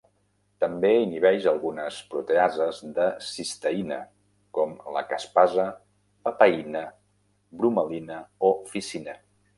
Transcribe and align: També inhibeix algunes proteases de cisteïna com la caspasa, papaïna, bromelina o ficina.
També 0.63 0.89
inhibeix 1.01 1.43
algunes 1.51 1.99
proteases 2.13 2.79
de 2.95 3.05
cisteïna 3.27 3.99
com 4.59 4.73
la 4.97 5.03
caspasa, 5.13 5.67
papaïna, 6.31 6.83
bromelina 7.61 8.21
o 8.51 8.55
ficina. 8.75 9.17